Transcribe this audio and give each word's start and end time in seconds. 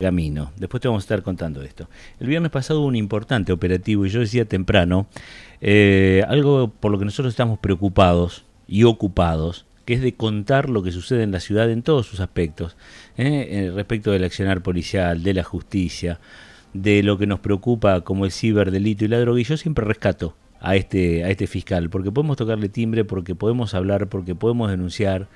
camino. 0.00 0.52
Después 0.56 0.80
te 0.80 0.86
vamos 0.86 1.02
a 1.02 1.06
estar 1.06 1.24
contando 1.24 1.60
esto. 1.60 1.90
El 2.20 2.28
viernes 2.28 2.52
pasado 2.52 2.78
hubo 2.78 2.86
un 2.86 2.94
importante 2.94 3.50
operativo 3.50 4.06
y 4.06 4.10
yo 4.10 4.20
decía 4.20 4.44
temprano, 4.44 5.08
eh, 5.60 6.22
algo 6.28 6.70
por 6.70 6.92
lo 6.92 7.00
que 7.00 7.04
nosotros 7.04 7.32
estamos 7.32 7.58
preocupados 7.58 8.44
y 8.68 8.84
ocupados, 8.84 9.66
que 9.86 9.94
es 9.94 10.00
de 10.00 10.14
contar 10.14 10.70
lo 10.70 10.84
que 10.84 10.92
sucede 10.92 11.24
en 11.24 11.32
la 11.32 11.40
ciudad 11.40 11.68
en 11.68 11.82
todos 11.82 12.06
sus 12.06 12.20
aspectos, 12.20 12.76
¿eh? 13.16 13.48
Eh, 13.50 13.72
respecto 13.74 14.12
del 14.12 14.22
accionar 14.22 14.62
policial, 14.62 15.24
de 15.24 15.34
la 15.34 15.42
justicia, 15.42 16.20
de 16.74 17.02
lo 17.02 17.18
que 17.18 17.26
nos 17.26 17.40
preocupa 17.40 18.02
como 18.02 18.24
el 18.24 18.30
ciberdelito 18.30 19.04
y 19.04 19.08
la 19.08 19.18
droga. 19.18 19.40
Y 19.40 19.44
yo 19.44 19.56
siempre 19.56 19.84
rescato 19.84 20.36
a 20.60 20.76
este, 20.76 21.24
a 21.24 21.30
este 21.30 21.48
fiscal, 21.48 21.90
porque 21.90 22.12
podemos 22.12 22.36
tocarle 22.36 22.68
timbre, 22.68 23.04
porque 23.04 23.34
podemos 23.34 23.74
hablar, 23.74 24.08
porque 24.08 24.36
podemos 24.36 24.70
denunciar, 24.70 25.26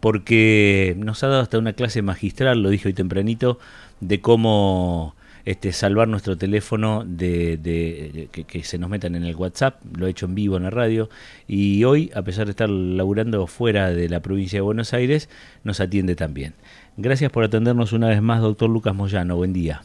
porque 0.00 0.94
nos 0.98 1.22
ha 1.22 1.28
dado 1.28 1.42
hasta 1.42 1.58
una 1.58 1.74
clase 1.74 2.02
magistral, 2.02 2.62
lo 2.62 2.70
dije 2.70 2.88
hoy 2.88 2.94
tempranito, 2.94 3.58
de 4.00 4.20
cómo 4.20 5.14
este, 5.44 5.72
salvar 5.72 6.08
nuestro 6.08 6.36
teléfono 6.36 7.02
de, 7.06 8.28
que, 8.30 8.62
se 8.62 8.78
nos 8.78 8.90
metan 8.90 9.14
en 9.14 9.24
el 9.24 9.36
WhatsApp, 9.36 9.80
lo 9.96 10.06
he 10.06 10.10
hecho 10.10 10.26
en 10.26 10.34
vivo 10.34 10.56
en 10.56 10.64
la 10.64 10.70
radio, 10.70 11.08
y 11.46 11.84
hoy, 11.84 12.10
a 12.14 12.22
pesar 12.22 12.46
de 12.46 12.50
estar 12.50 12.68
laburando 12.68 13.46
fuera 13.46 13.90
de 13.90 14.08
la 14.08 14.20
provincia 14.20 14.58
de 14.58 14.62
Buenos 14.62 14.94
Aires, 14.94 15.28
nos 15.64 15.80
atiende 15.80 16.14
también. 16.14 16.54
Gracias 16.96 17.30
por 17.30 17.44
atendernos 17.44 17.92
una 17.92 18.08
vez 18.08 18.22
más, 18.22 18.40
doctor 18.40 18.68
Lucas 18.70 18.94
Moyano, 18.94 19.36
buen 19.36 19.52
día. 19.52 19.82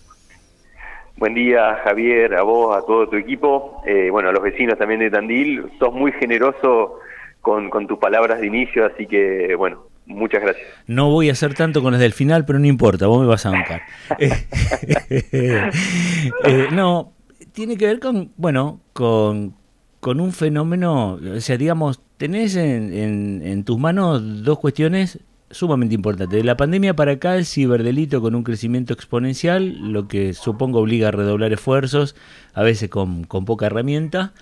Buen 1.18 1.34
día, 1.34 1.80
Javier, 1.86 2.36
a 2.36 2.44
vos, 2.44 2.76
a 2.76 2.86
todo 2.86 3.08
tu 3.08 3.16
equipo, 3.16 3.82
eh, 3.86 4.09
bueno, 4.12 4.30
a 4.30 4.32
los 4.34 4.44
vecinos 4.44 4.78
también 4.78 5.00
de 5.00 5.09
Tandil, 5.09 5.64
sos 5.80 5.94
muy 5.94 6.12
generoso 6.12 7.00
con, 7.40 7.70
con 7.70 7.88
tus 7.88 7.98
palabras 8.00 8.42
de 8.42 8.48
inicio, 8.48 8.86
así 8.86 9.08
que, 9.08 9.56
bueno, 9.56 9.95
Muchas 10.05 10.41
gracias. 10.41 10.68
No 10.88 11.09
voy 11.09 11.30
a 11.30 11.32
hacer 11.32 11.55
tanto 11.55 11.82
con 11.82 11.91
las 11.91 12.02
del 12.02 12.14
final, 12.14 12.45
pero 12.45 12.59
no 12.59 12.68
importa, 12.68 13.08
vos 13.08 13.22
me 13.22 13.27
vas 13.27 13.45
a 13.45 13.52
bancar. 13.52 13.82
Eh, 16.44 16.68
no, 16.72 17.14
tiene 17.52 17.78
que 17.78 17.86
ver 17.86 18.00
con, 18.00 18.31
bueno, 18.38 18.81
con, 18.94 19.56
con 20.00 20.20
un 20.20 20.31
fenómeno, 20.33 21.14
o 21.14 21.39
sea, 21.39 21.58
digamos, 21.58 22.02
tenés 22.17 22.56
en, 22.56 23.42
en, 23.44 23.64
tus 23.64 23.78
manos 23.80 24.44
dos 24.44 24.59
cuestiones 24.59 25.20
sumamente 25.52 25.95
importantes. 25.95 26.38
De 26.38 26.44
la 26.44 26.58
pandemia 26.58 26.95
para 26.95 27.14
acá, 27.14 27.36
el 27.36 27.45
ciberdelito 27.45 28.22
con 28.22 28.36
un 28.36 28.44
crecimiento 28.44 28.94
exponencial, 28.94 29.92
lo 29.92 30.08
que 30.08 30.33
supongo 30.33 30.80
obliga 30.80 31.09
a 31.09 31.11
redoblar 31.11 31.53
esfuerzos, 31.53 32.16
a 32.53 32.64
veces 32.64 32.89
con, 32.89 33.23
con 33.23 33.45
poca 33.45 33.67
herramienta. 33.67 34.33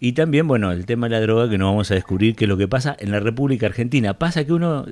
Y 0.00 0.12
también, 0.12 0.46
bueno, 0.46 0.72
el 0.72 0.86
tema 0.86 1.08
de 1.08 1.12
la 1.12 1.20
droga 1.20 1.48
que 1.48 1.58
no 1.58 1.66
vamos 1.66 1.90
a 1.90 1.94
descubrir 1.94 2.34
qué 2.36 2.44
es 2.44 2.48
lo 2.48 2.56
que 2.56 2.68
pasa 2.68 2.96
en 2.98 3.10
la 3.10 3.20
República 3.20 3.66
Argentina. 3.66 4.14
Pasa 4.14 4.44
que 4.44 4.52
uno, 4.52 4.84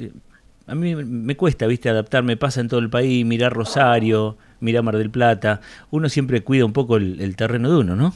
a 0.66 0.74
mí 0.74 0.94
me 0.94 1.36
cuesta, 1.36 1.66
viste, 1.66 1.88
adaptarme, 1.88 2.36
pasa 2.36 2.60
en 2.60 2.68
todo 2.68 2.80
el 2.80 2.90
país, 2.90 3.24
mirar 3.26 3.52
Rosario, 3.52 4.36
mirar 4.60 4.82
Mar 4.82 4.96
del 4.96 5.10
Plata. 5.10 5.60
Uno 5.90 6.08
siempre 6.08 6.42
cuida 6.42 6.64
un 6.64 6.72
poco 6.72 6.96
el, 6.96 7.36
terreno 7.36 7.70
de 7.70 7.78
uno, 7.78 7.96
¿no? 7.96 8.12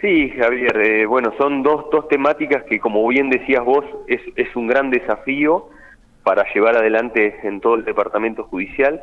Sí, 0.00 0.30
Javier, 0.30 0.76
eh, 0.76 1.06
bueno, 1.06 1.32
son 1.38 1.62
dos, 1.62 1.86
dos 1.90 2.08
temáticas 2.08 2.64
que, 2.64 2.78
como 2.78 3.06
bien 3.08 3.30
decías 3.30 3.64
vos, 3.64 3.84
es, 4.08 4.20
es 4.36 4.54
un 4.54 4.66
gran 4.66 4.90
desafío 4.90 5.68
para 6.22 6.44
llevar 6.52 6.76
adelante 6.76 7.36
en 7.44 7.60
todo 7.60 7.76
el 7.76 7.84
departamento 7.84 8.44
judicial 8.44 9.00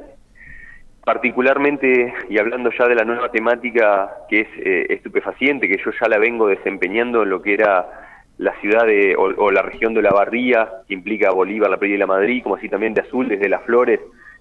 particularmente, 1.04 2.14
y 2.30 2.38
hablando 2.38 2.72
ya 2.78 2.88
de 2.88 2.96
la 2.96 3.04
nueva 3.04 3.30
temática 3.30 4.12
que 4.30 4.42
es 4.42 4.48
eh, 4.58 4.86
estupefaciente, 4.90 5.68
que 5.68 5.82
yo 5.84 5.92
ya 6.00 6.08
la 6.08 6.18
vengo 6.18 6.48
desempeñando 6.48 7.24
en 7.24 7.30
lo 7.30 7.42
que 7.42 7.54
era 7.54 8.04
la 8.38 8.54
ciudad 8.62 8.86
de, 8.86 9.16
o, 9.16 9.52
la 9.52 9.62
región 9.62 9.94
de 9.94 10.02
la 10.02 10.12
Barría, 10.12 10.70
que 10.88 10.94
implica 10.94 11.32
Bolívar, 11.32 11.70
La 11.70 11.78
Playa 11.78 11.96
y 11.96 12.00
la 12.00 12.08
Madrid, 12.08 12.42
como 12.42 12.56
así 12.56 12.68
también 12.68 12.94
de 12.94 13.02
Azul, 13.02 13.28
desde 13.28 13.50
Las 13.50 13.64
Flores, 13.64 14.00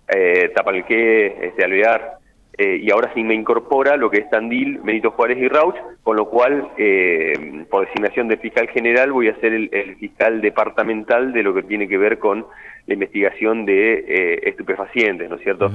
eh, 0.09 0.51
Tapalqué, 0.55 1.47
este, 1.47 1.65
Alvear, 1.65 2.19
eh, 2.57 2.81
y 2.83 2.91
ahora 2.91 3.13
sí 3.15 3.23
me 3.23 3.35
incorpora 3.35 3.97
lo 3.97 4.11
que 4.11 4.19
es 4.19 4.31
Tandil, 4.31 4.79
Benito 4.79 5.11
Juárez 5.11 5.39
y 5.39 5.49
Rauch, 5.49 5.77
con 6.03 6.17
lo 6.17 6.27
cual, 6.29 6.69
eh, 6.79 7.65
por 7.71 7.87
designación 7.87 8.29
de 8.29 8.37
fiscal 8.39 8.69
general, 8.69 9.13
voy 9.13 9.29
a 9.29 9.37
ser 9.41 9.53
el, 9.53 9.97
fiscal 9.97 10.41
departamental 10.41 11.33
de 11.33 11.43
lo 11.43 11.55
que 11.55 11.63
tiene 11.63 11.89
que 11.89 11.99
ver 11.99 12.19
con 12.19 12.47
la 12.87 12.95
investigación 12.95 13.65
de 13.65 14.41
estupefacientes, 14.45 15.31
¿no 15.31 15.37
es 15.37 15.43
cierto? 15.43 15.71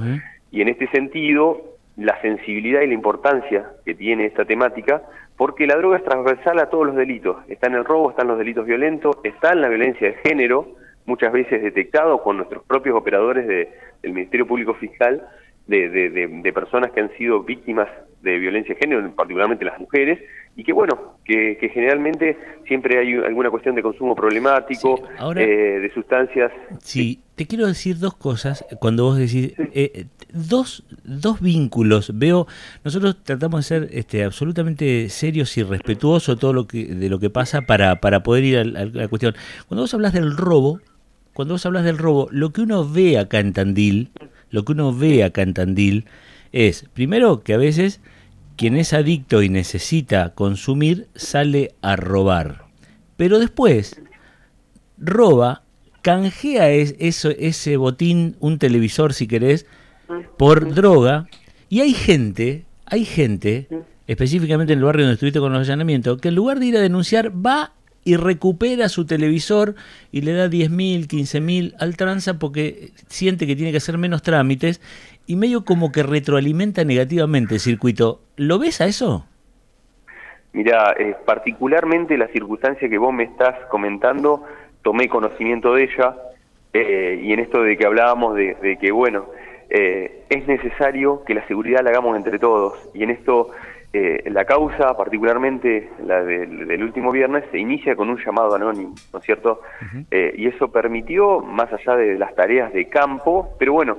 Y 0.50 0.62
en 0.62 0.68
este 0.68 0.88
sentido, 0.88 1.62
la 1.96 2.20
sensibilidad 2.20 2.82
y 2.82 2.86
la 2.86 2.94
importancia 2.94 3.70
que 3.84 3.94
tiene 3.94 4.26
esta 4.26 4.44
temática, 4.44 5.02
porque 5.36 5.66
la 5.66 5.76
droga 5.76 5.98
es 5.98 6.04
transversal 6.04 6.58
a 6.58 6.70
todos 6.70 6.86
los 6.86 6.96
delitos. 6.96 7.36
Está 7.48 7.68
en 7.68 7.74
el 7.74 7.84
robo, 7.84 8.10
están 8.10 8.28
los 8.28 8.38
delitos 8.38 8.66
violentos, 8.66 9.16
está 9.24 9.52
en 9.52 9.60
la 9.60 9.68
violencia 9.68 10.08
de 10.08 10.14
género, 10.28 10.68
muchas 11.06 11.32
veces 11.32 11.62
detectado 11.62 12.22
con 12.22 12.36
nuestros 12.36 12.64
propios 12.64 12.96
operadores 12.96 13.46
de, 13.46 13.68
del 14.02 14.12
Ministerio 14.12 14.46
Público 14.46 14.74
Fiscal, 14.74 15.26
de, 15.68 15.88
de, 15.90 16.28
de, 16.28 16.52
personas 16.52 16.90
que 16.92 17.00
han 17.00 17.10
sido 17.16 17.42
víctimas 17.42 17.88
de 18.22 18.38
violencia 18.38 18.74
de 18.74 18.80
género, 18.80 19.14
particularmente 19.14 19.64
las 19.64 19.78
mujeres, 19.78 20.18
y 20.56 20.64
que 20.64 20.72
bueno, 20.72 21.18
que, 21.24 21.56
generalmente 21.72 22.36
siempre 22.66 22.98
hay 22.98 23.14
alguna 23.14 23.50
cuestión 23.50 23.74
de 23.76 23.82
consumo 23.82 24.16
problemático, 24.16 25.00
eh, 25.36 25.78
de 25.80 25.90
sustancias. 25.94 26.50
Sí, 26.80 27.20
te 27.36 27.46
quiero 27.46 27.66
decir 27.66 27.98
dos 27.98 28.16
cosas 28.16 28.64
cuando 28.80 29.04
vos 29.04 29.18
decís, 29.18 29.52
eh, 29.58 30.06
dos, 30.32 30.84
dos 31.04 31.40
vínculos, 31.40 32.18
veo, 32.18 32.46
nosotros 32.82 33.22
tratamos 33.22 33.60
de 33.60 33.62
ser 33.62 33.88
este, 33.92 34.24
absolutamente 34.24 35.08
serios 35.10 35.56
y 35.58 35.62
respetuosos 35.62 36.36
de 36.36 36.40
todo 36.40 36.54
lo 36.54 36.66
que, 36.66 36.86
de 36.86 37.08
lo 37.08 37.20
que 37.20 37.30
pasa 37.30 37.62
para, 37.62 37.96
para 38.00 38.22
poder 38.22 38.44
ir 38.44 38.58
a 38.58 38.64
la 38.64 39.06
cuestión. 39.08 39.34
Cuando 39.68 39.82
vos 39.82 39.94
hablas 39.94 40.14
del 40.14 40.36
robo, 40.36 40.80
cuando 41.34 41.54
vos 41.54 41.66
hablas 41.66 41.84
del 41.84 41.98
robo, 41.98 42.26
lo 42.32 42.50
que 42.50 42.62
uno 42.62 42.88
ve 42.88 43.16
acá 43.16 43.38
en 43.38 43.52
Tandil, 43.52 44.10
lo 44.50 44.64
que 44.64 44.72
uno 44.72 44.94
ve 44.94 45.24
acá 45.24 45.42
en 45.42 45.54
Tandil 45.54 46.06
es, 46.52 46.86
primero, 46.92 47.42
que 47.42 47.54
a 47.54 47.58
veces 47.58 48.00
quien 48.56 48.76
es 48.76 48.92
adicto 48.92 49.42
y 49.42 49.48
necesita 49.48 50.34
consumir 50.34 51.06
sale 51.14 51.74
a 51.80 51.96
robar. 51.96 52.64
Pero 53.16 53.38
después 53.38 54.00
roba, 54.98 55.62
canjea 56.02 56.70
eso, 56.70 57.30
ese 57.30 57.76
botín, 57.76 58.36
un 58.40 58.58
televisor 58.58 59.14
si 59.14 59.26
querés, 59.26 59.66
por 60.36 60.74
droga. 60.74 61.28
Y 61.68 61.80
hay 61.80 61.92
gente, 61.92 62.64
hay 62.86 63.04
gente, 63.04 63.68
específicamente 64.06 64.72
en 64.72 64.80
el 64.80 64.84
barrio 64.84 65.04
donde 65.04 65.14
estuviste 65.14 65.40
con 65.40 65.52
los 65.52 65.68
allanamientos, 65.68 66.20
que 66.20 66.28
en 66.28 66.34
lugar 66.34 66.60
de 66.60 66.66
ir 66.66 66.76
a 66.76 66.80
denunciar 66.80 67.30
va 67.30 67.72
y 68.08 68.16
recupera 68.16 68.88
su 68.88 69.04
televisor 69.04 69.74
y 70.10 70.22
le 70.22 70.32
da 70.32 70.48
10 70.48 70.70
mil, 70.70 71.08
15 71.08 71.42
mil 71.42 71.74
al 71.78 71.94
tranza 71.98 72.38
porque 72.38 72.88
siente 73.06 73.46
que 73.46 73.54
tiene 73.54 73.70
que 73.70 73.76
hacer 73.76 73.98
menos 73.98 74.22
trámites 74.22 74.80
y 75.26 75.36
medio 75.36 75.66
como 75.66 75.92
que 75.92 76.02
retroalimenta 76.02 76.84
negativamente 76.84 77.56
el 77.56 77.60
circuito. 77.60 78.22
¿Lo 78.36 78.58
ves 78.58 78.80
a 78.80 78.86
eso? 78.86 79.26
Mira, 80.54 80.94
eh, 80.98 81.16
particularmente 81.26 82.16
la 82.16 82.28
circunstancia 82.28 82.88
que 82.88 82.96
vos 82.96 83.12
me 83.12 83.24
estás 83.24 83.54
comentando, 83.70 84.42
tomé 84.80 85.06
conocimiento 85.10 85.74
de 85.74 85.84
ella 85.84 86.16
eh, 86.72 87.20
y 87.22 87.34
en 87.34 87.40
esto 87.40 87.62
de 87.62 87.76
que 87.76 87.84
hablábamos 87.84 88.36
de, 88.36 88.78
que, 88.80 88.90
bueno, 88.90 89.26
eh, 89.68 90.24
es 90.30 90.46
necesario 90.46 91.24
que 91.26 91.34
la 91.34 91.46
seguridad 91.46 91.82
la 91.84 91.90
hagamos 91.90 92.16
entre 92.16 92.38
todos 92.38 92.72
y 92.94 93.02
en 93.02 93.10
esto 93.10 93.50
la 93.92 94.44
causa, 94.44 94.96
particularmente 94.96 95.90
la 96.04 96.22
del, 96.22 96.82
último 96.82 97.10
viernes, 97.10 97.44
se 97.50 97.58
inicia 97.58 97.96
con 97.96 98.10
un 98.10 98.18
llamado 98.24 98.54
anónimo, 98.54 98.94
¿no 99.12 99.18
es 99.18 99.24
cierto? 99.24 99.60
y 100.10 100.46
eso 100.46 100.70
permitió, 100.70 101.40
más 101.40 101.72
allá 101.72 101.96
de 101.96 102.18
las 102.18 102.34
tareas 102.34 102.72
de 102.72 102.88
campo, 102.88 103.54
pero 103.58 103.72
bueno, 103.72 103.98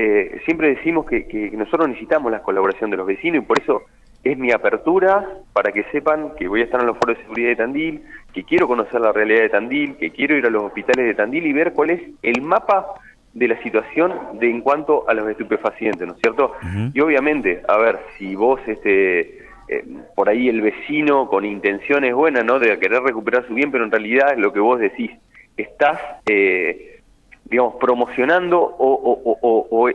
eh, 0.00 0.40
siempre 0.44 0.76
decimos 0.76 1.06
que, 1.06 1.50
nosotros 1.54 1.88
necesitamos 1.88 2.30
la 2.30 2.40
colaboración 2.40 2.88
de 2.88 2.96
los 2.96 3.04
vecinos 3.04 3.42
y 3.42 3.46
por 3.46 3.60
eso 3.60 3.82
es 4.22 4.38
mi 4.38 4.52
apertura 4.52 5.26
para 5.52 5.72
que 5.72 5.82
sepan 5.90 6.36
que 6.36 6.46
voy 6.46 6.60
a 6.60 6.64
estar 6.66 6.80
en 6.80 6.86
los 6.86 6.98
foros 6.98 7.16
de 7.16 7.24
seguridad 7.24 7.48
de 7.48 7.56
Tandil, 7.56 8.04
que 8.32 8.44
quiero 8.44 8.68
conocer 8.68 9.00
la 9.00 9.10
realidad 9.10 9.40
de 9.40 9.48
Tandil, 9.48 9.96
que 9.96 10.12
quiero 10.12 10.36
ir 10.36 10.46
a 10.46 10.50
los 10.50 10.62
hospitales 10.62 11.04
de 11.04 11.14
Tandil 11.14 11.46
y 11.46 11.52
ver 11.52 11.72
cuál 11.72 11.90
es 11.90 12.02
el 12.22 12.42
mapa 12.42 12.94
de 13.34 13.48
la 13.48 13.62
situación 13.62 14.12
de 14.34 14.50
en 14.50 14.60
cuanto 14.60 15.08
a 15.08 15.14
los 15.14 15.28
estupefacientes, 15.28 16.06
¿no 16.06 16.14
es 16.14 16.20
cierto? 16.20 16.54
Y 16.92 17.00
obviamente, 17.00 17.62
a 17.68 17.76
ver, 17.78 17.98
si 18.16 18.34
vos, 18.34 18.60
este, 18.66 19.38
eh, 19.68 19.84
por 20.14 20.28
ahí 20.28 20.48
el 20.48 20.60
vecino 20.60 21.28
con 21.28 21.44
intenciones 21.44 22.14
buenas, 22.14 22.44
¿no? 22.44 22.58
De 22.58 22.78
querer 22.78 23.02
recuperar 23.02 23.46
su 23.46 23.54
bien, 23.54 23.70
pero 23.70 23.84
en 23.84 23.90
realidad 23.90 24.32
es 24.32 24.38
lo 24.38 24.52
que 24.52 24.60
vos 24.60 24.78
decís, 24.80 25.10
estás... 25.56 26.00
Eh, 26.26 26.94
digamos, 27.50 27.74
promocionando 27.80 28.58
o, 28.60 29.88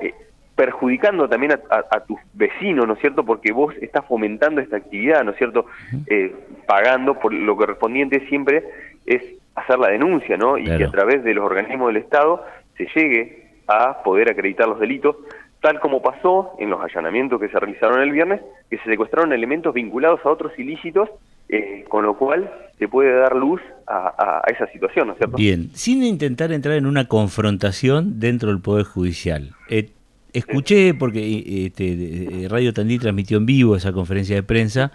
eh, 0.00 0.14
perjudicando 0.54 1.28
también 1.28 1.52
a, 1.52 2.00
tus 2.00 2.18
vecinos, 2.32 2.86
¿no 2.86 2.94
es 2.94 3.00
cierto? 3.00 3.24
Porque 3.24 3.52
vos 3.52 3.74
estás 3.80 4.04
fomentando 4.06 4.60
esta 4.60 4.78
actividad, 4.78 5.22
¿no 5.22 5.32
es 5.32 5.36
cierto? 5.36 5.66
Eh, 6.06 6.34
pagando 6.66 7.18
por 7.18 7.32
lo 7.32 7.56
correspondiente 7.56 8.26
siempre 8.28 8.64
es 9.04 9.22
hacer 9.54 9.78
la 9.78 9.88
denuncia, 9.88 10.36
¿no? 10.36 10.58
Y 10.58 10.64
que 10.64 10.84
a 10.84 10.90
través 10.90 11.22
de 11.24 11.34
los 11.34 11.44
organismos 11.44 11.88
del 11.88 12.02
Estado 12.02 12.44
se 12.76 12.86
llegue 12.94 13.46
a 13.66 14.02
poder 14.02 14.30
acreditar 14.30 14.68
los 14.68 14.78
delitos, 14.78 15.16
tal 15.60 15.80
como 15.80 16.02
pasó 16.02 16.54
en 16.58 16.70
los 16.70 16.80
allanamientos 16.80 17.40
que 17.40 17.48
se 17.48 17.58
realizaron 17.58 18.00
el 18.00 18.12
viernes, 18.12 18.40
que 18.70 18.78
se 18.78 18.84
secuestraron 18.84 19.32
elementos 19.32 19.74
vinculados 19.74 20.20
a 20.24 20.30
otros 20.30 20.56
ilícitos 20.58 21.10
eh, 21.48 21.84
con 21.88 22.04
lo 22.04 22.18
cual 22.18 22.50
se 22.76 22.88
puede 22.88 23.12
dar 23.14 23.36
luz 23.36 23.60
a, 23.86 24.42
esa 24.48 24.66
situación, 24.72 25.06
¿no 25.06 25.12
es 25.12 25.18
cierto? 25.18 25.36
Bien, 25.36 25.70
sin 25.74 26.02
intentar 26.02 26.50
entrar 26.50 26.76
en 26.76 26.86
una 26.86 27.06
confrontación 27.06 28.18
dentro 28.18 28.48
del 28.48 28.60
Poder 28.60 28.84
Judicial, 28.84 29.52
eh, 29.68 29.90
escuché, 30.32 30.92
porque 30.92 31.66
este, 31.66 32.48
Radio 32.48 32.72
Tandil 32.72 33.00
transmitió 33.00 33.36
en 33.36 33.46
vivo 33.46 33.76
esa 33.76 33.92
conferencia 33.92 34.34
de 34.34 34.42
prensa, 34.42 34.90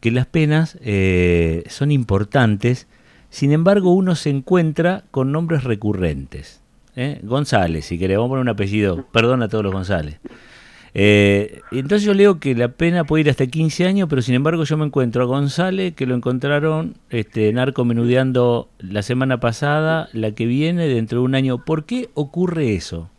que 0.00 0.10
las 0.10 0.26
penas 0.26 0.78
eh, 0.82 1.64
son 1.68 1.90
importantes, 1.90 2.88
sin 3.30 3.52
embargo 3.52 3.94
uno 3.94 4.16
se 4.16 4.28
encuentra 4.28 5.04
con 5.10 5.32
nombres 5.32 5.64
recurrentes. 5.64 6.62
¿Eh? 6.96 7.20
González, 7.22 7.84
si 7.84 7.98
queremos 7.98 8.28
poner 8.28 8.42
un 8.42 8.48
apellido, 8.48 9.04
perdón 9.12 9.42
a 9.42 9.48
todos 9.48 9.64
los 9.64 9.72
González. 9.72 10.18
Eh, 10.98 11.60
entonces 11.72 12.04
yo 12.04 12.14
leo 12.14 12.40
que 12.40 12.54
la 12.54 12.68
pena 12.68 13.04
puede 13.04 13.20
ir 13.20 13.30
hasta 13.30 13.46
15 13.46 13.86
años, 13.86 14.08
pero 14.08 14.22
sin 14.22 14.34
embargo 14.34 14.64
yo 14.64 14.78
me 14.78 14.86
encuentro 14.86 15.22
a 15.22 15.26
González, 15.26 15.94
que 15.94 16.06
lo 16.06 16.14
encontraron 16.14 16.94
este, 17.10 17.52
narco 17.52 17.84
menudeando 17.84 18.70
la 18.78 19.02
semana 19.02 19.38
pasada, 19.38 20.08
la 20.14 20.32
que 20.32 20.46
viene 20.46 20.88
dentro 20.88 21.18
de 21.18 21.24
un 21.26 21.34
año. 21.34 21.58
¿Por 21.58 21.84
qué 21.84 22.08
ocurre 22.14 22.74
eso? 22.74 23.10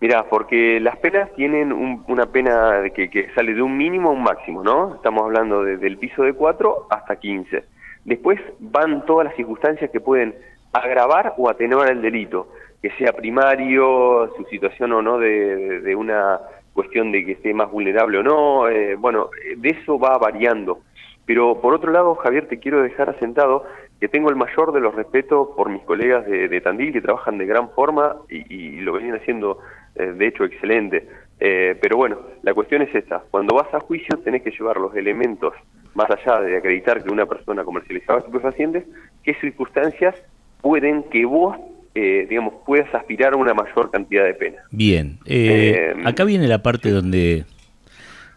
Mirá, 0.00 0.24
porque 0.30 0.78
las 0.78 0.96
penas 0.98 1.30
tienen 1.34 1.72
una 1.72 2.26
pena 2.26 2.82
que, 2.94 3.10
que, 3.10 3.28
sale 3.34 3.54
de 3.54 3.62
un 3.62 3.76
mínimo 3.76 4.10
a 4.10 4.12
un 4.12 4.22
máximo, 4.22 4.62
¿no? 4.62 4.94
Estamos 4.94 5.22
hablando 5.22 5.64
de, 5.64 5.78
del 5.78 5.96
piso 5.98 6.22
de 6.22 6.32
4 6.32 6.86
hasta 6.90 7.16
15. 7.16 7.64
Después 8.04 8.40
van 8.58 9.04
todas 9.06 9.26
las 9.26 9.36
circunstancias 9.36 9.90
que 9.90 10.00
pueden 10.00 10.34
agravar 10.72 11.34
o 11.36 11.50
atenuar 11.50 11.90
el 11.90 12.02
delito 12.02 12.48
que 12.80 12.90
sea 12.92 13.12
primario, 13.12 14.32
su 14.36 14.44
situación 14.46 14.92
o 14.92 15.02
no 15.02 15.18
de, 15.18 15.94
una 15.96 16.40
cuestión 16.72 17.12
de 17.12 17.24
que 17.24 17.32
esté 17.32 17.54
más 17.54 17.70
vulnerable 17.70 18.18
o 18.18 18.22
no, 18.22 18.68
eh, 18.68 18.96
bueno, 18.96 19.30
de 19.56 19.68
eso 19.68 19.98
va 19.98 20.18
variando. 20.18 20.80
Pero 21.24 21.60
por 21.60 21.74
otro 21.74 21.92
lado, 21.92 22.16
Javier, 22.16 22.48
te 22.48 22.58
quiero 22.58 22.82
dejar 22.82 23.10
asentado 23.10 23.64
que 24.00 24.08
tengo 24.08 24.30
el 24.30 24.36
mayor 24.36 24.72
de 24.72 24.80
los 24.80 24.94
respetos 24.96 25.50
por 25.56 25.70
mis 25.70 25.82
colegas 25.84 26.26
de, 26.26 26.60
Tandil 26.60 26.92
que 26.92 27.00
trabajan 27.00 27.38
de 27.38 27.46
gran 27.46 27.70
forma 27.70 28.16
y, 28.28 28.80
lo 28.80 28.94
venían 28.94 29.14
haciendo, 29.14 29.60
eh, 29.94 30.06
de 30.06 30.26
hecho, 30.26 30.42
excelente. 30.42 31.06
Eh, 31.38 31.78
pero 31.80 31.96
bueno, 31.96 32.18
la 32.42 32.52
cuestión 32.52 32.82
es 32.82 32.92
esta, 32.92 33.22
cuando 33.30 33.54
vas 33.54 33.72
a 33.72 33.78
juicio 33.78 34.18
tenés 34.18 34.42
que 34.42 34.50
llevar 34.50 34.78
los 34.78 34.94
elementos, 34.96 35.54
más 35.94 36.10
allá 36.10 36.40
de 36.40 36.56
acreditar 36.56 37.04
que 37.04 37.12
una 37.12 37.26
persona 37.26 37.62
comercializaba 37.62 38.18
estupefacientes, 38.18 38.84
qué 39.22 39.34
circunstancias 39.34 40.16
pueden 40.62 41.02
que 41.04 41.26
vos 41.26 41.56
eh, 41.94 42.26
digamos, 42.26 42.54
puedas 42.64 42.92
aspirar 42.94 43.34
a 43.34 43.36
una 43.36 43.52
mayor 43.52 43.90
cantidad 43.90 44.24
de 44.24 44.32
pena. 44.32 44.56
Bien, 44.70 45.18
eh, 45.26 45.92
eh, 45.94 46.02
acá 46.06 46.24
viene 46.24 46.48
la 46.48 46.62
parte 46.62 46.90
donde, 46.90 47.44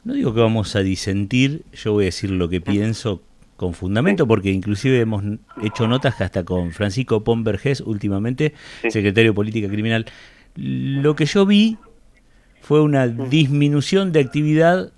no 0.04 0.14
digo 0.14 0.34
que 0.34 0.42
vamos 0.42 0.76
a 0.76 0.82
disentir, 0.82 1.64
yo 1.72 1.94
voy 1.94 2.04
a 2.04 2.08
decir 2.08 2.32
lo 2.32 2.50
que 2.50 2.60
pienso 2.60 3.22
con 3.56 3.74
fundamento, 3.74 4.28
porque 4.28 4.52
inclusive 4.52 5.00
hemos 5.00 5.24
hecho 5.64 5.88
notas 5.88 6.20
hasta 6.20 6.44
con 6.44 6.74
Francisco 6.74 7.24
Pomberges 7.24 7.80
últimamente, 7.80 8.54
secretario 8.90 9.32
de 9.32 9.36
Política 9.36 9.70
Criminal. 9.70 10.06
Lo 10.56 11.16
que 11.16 11.26
yo 11.26 11.46
vi 11.46 11.78
fue 12.60 12.82
una 12.82 13.08
disminución 13.08 14.12
de 14.12 14.20
actividad 14.20 14.92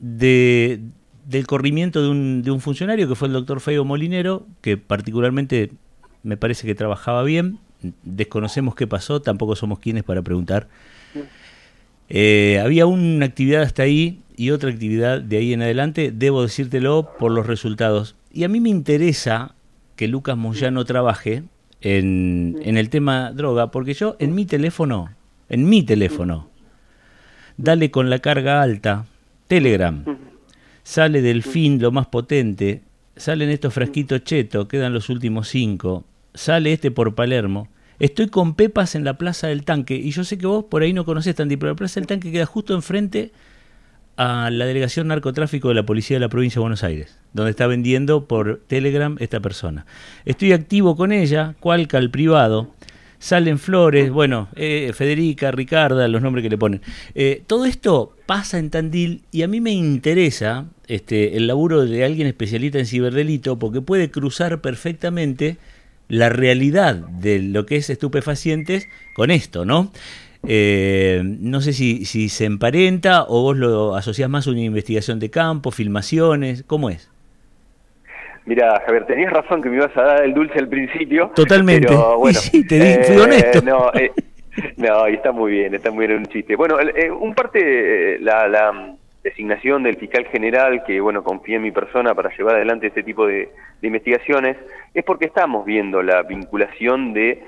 de, 0.00 0.80
del 1.26 1.46
corrimiento 1.46 2.02
de 2.02 2.08
un, 2.08 2.42
de 2.42 2.50
un 2.50 2.60
funcionario 2.60 3.06
que 3.06 3.14
fue 3.14 3.28
el 3.28 3.34
doctor 3.34 3.60
Feo 3.60 3.84
Molinero, 3.84 4.48
que 4.62 4.76
particularmente 4.76 5.70
me 6.24 6.36
parece 6.36 6.66
que 6.66 6.74
trabajaba 6.74 7.22
bien, 7.22 7.58
desconocemos 8.02 8.74
qué 8.74 8.86
pasó, 8.86 9.22
tampoco 9.22 9.54
somos 9.54 9.78
quienes 9.78 10.02
para 10.02 10.22
preguntar. 10.22 10.66
Eh, 12.08 12.60
había 12.62 12.86
una 12.86 13.26
actividad 13.26 13.62
hasta 13.62 13.82
ahí 13.82 14.20
y 14.36 14.50
otra 14.50 14.70
actividad 14.70 15.20
de 15.20 15.36
ahí 15.36 15.52
en 15.52 15.62
adelante, 15.62 16.12
debo 16.12 16.42
decírtelo 16.42 17.10
por 17.18 17.30
los 17.30 17.46
resultados. 17.46 18.16
Y 18.32 18.44
a 18.44 18.48
mí 18.48 18.60
me 18.60 18.70
interesa 18.70 19.54
que 19.96 20.08
Lucas 20.08 20.36
Moyano 20.36 20.84
trabaje 20.84 21.44
en, 21.80 22.58
el 22.64 22.88
tema 22.88 23.30
droga, 23.32 23.70
porque 23.70 23.94
yo 23.94 24.16
en 24.18 24.34
mi 24.34 24.46
teléfono, 24.46 25.10
en 25.48 25.68
mi 25.68 25.82
teléfono, 25.82 26.48
dale 27.56 27.90
con 27.90 28.10
la 28.10 28.18
carga 28.18 28.62
alta, 28.62 29.06
Telegram, 29.46 30.04
sale 30.82 31.22
del 31.22 31.42
fin 31.42 31.80
lo 31.80 31.92
más 31.92 32.06
potente, 32.06 32.82
salen 33.16 33.50
estos 33.50 33.74
frasquitos 33.74 34.24
cheto, 34.24 34.66
quedan 34.66 34.94
los 34.94 35.10
últimos 35.10 35.48
cinco, 35.48 36.04
sale 36.34 36.72
este 36.72 36.90
por 36.90 37.14
Palermo, 37.14 37.68
Estoy 38.00 38.26
con 38.26 38.54
Pepas 38.54 38.96
en 38.96 39.04
la 39.04 39.18
Plaza 39.18 39.46
del 39.46 39.64
Tanque 39.64 39.94
y 39.94 40.10
yo 40.10 40.24
sé 40.24 40.36
que 40.36 40.46
vos 40.46 40.64
por 40.64 40.82
ahí 40.82 40.92
no 40.92 41.04
conocés 41.04 41.36
Tandil, 41.36 41.58
pero 41.58 41.72
la 41.72 41.76
Plaza 41.76 42.00
del 42.00 42.08
Tanque 42.08 42.32
queda 42.32 42.44
justo 42.44 42.74
enfrente 42.74 43.30
a 44.16 44.50
la 44.50 44.66
Delegación 44.66 45.08
Narcotráfico 45.08 45.68
de 45.68 45.74
la 45.74 45.86
Policía 45.86 46.16
de 46.16 46.20
la 46.20 46.28
Provincia 46.28 46.58
de 46.58 46.62
Buenos 46.62 46.82
Aires, 46.82 47.18
donde 47.32 47.50
está 47.50 47.66
vendiendo 47.66 48.26
por 48.26 48.60
Telegram 48.66 49.16
esta 49.20 49.40
persona. 49.40 49.86
Estoy 50.24 50.52
activo 50.52 50.96
con 50.96 51.12
ella, 51.12 51.54
cualca 51.60 51.98
al 51.98 52.10
privado, 52.10 52.74
salen 53.18 53.58
flores, 53.58 54.10
bueno, 54.10 54.48
eh, 54.56 54.92
Federica, 54.92 55.52
Ricarda, 55.52 56.08
los 56.08 56.20
nombres 56.20 56.42
que 56.42 56.50
le 56.50 56.58
ponen. 56.58 56.80
Eh, 57.14 57.42
todo 57.46 57.64
esto 57.64 58.16
pasa 58.26 58.58
en 58.58 58.70
Tandil 58.70 59.22
y 59.30 59.42
a 59.42 59.48
mí 59.48 59.60
me 59.60 59.72
interesa 59.72 60.66
este, 60.88 61.36
el 61.36 61.46
laburo 61.46 61.86
de 61.86 62.04
alguien 62.04 62.26
especialista 62.26 62.80
en 62.80 62.86
ciberdelito 62.86 63.58
porque 63.58 63.80
puede 63.80 64.10
cruzar 64.10 64.60
perfectamente 64.60 65.58
la 66.08 66.28
realidad 66.28 66.94
de 66.94 67.40
lo 67.40 67.66
que 67.66 67.76
es 67.76 67.90
estupefacientes 67.90 68.88
con 69.14 69.30
esto, 69.30 69.64
¿no? 69.64 69.90
Eh, 70.46 71.22
no 71.24 71.60
sé 71.60 71.72
si, 71.72 72.04
si 72.04 72.28
se 72.28 72.44
emparenta 72.44 73.24
o 73.26 73.42
vos 73.42 73.56
lo 73.56 73.94
asociás 73.94 74.28
más 74.28 74.46
a 74.46 74.50
una 74.50 74.60
investigación 74.60 75.18
de 75.18 75.30
campo, 75.30 75.70
filmaciones, 75.70 76.64
¿cómo 76.66 76.90
es? 76.90 77.10
Mira, 78.46 78.82
Javier, 78.84 79.06
tenías 79.06 79.32
razón 79.32 79.62
que 79.62 79.70
me 79.70 79.76
ibas 79.76 79.96
a 79.96 80.02
dar 80.02 80.24
el 80.24 80.34
dulce 80.34 80.58
al 80.58 80.68
principio. 80.68 81.32
Totalmente. 81.34 81.88
Pero, 81.88 82.18
bueno, 82.18 82.38
sí, 82.38 82.66
te 82.66 82.78
di, 82.78 83.04
fui 83.04 83.16
honesto. 83.16 83.62
No, 83.62 83.90
eh, 83.94 84.12
no, 84.76 85.06
está 85.06 85.32
muy 85.32 85.52
bien, 85.52 85.74
está 85.74 85.90
muy 85.90 86.06
bien 86.06 86.18
un 86.18 86.26
chiste. 86.26 86.54
Bueno, 86.54 86.78
eh, 86.78 87.10
un 87.10 87.34
parte, 87.34 88.18
la, 88.20 88.46
la 88.46 88.96
designación 89.24 89.82
del 89.82 89.96
fiscal 89.96 90.26
general 90.26 90.84
que, 90.84 91.00
bueno, 91.00 91.24
confía 91.24 91.56
en 91.56 91.62
mi 91.62 91.72
persona 91.72 92.14
para 92.14 92.30
llevar 92.36 92.56
adelante 92.56 92.88
este 92.88 93.02
tipo 93.02 93.26
de, 93.26 93.48
investigaciones, 93.82 94.56
es 94.94 95.04
porque 95.04 95.26
estamos 95.26 95.66
viendo 95.66 96.02
la 96.02 96.22
vinculación 96.22 97.12
de 97.12 97.42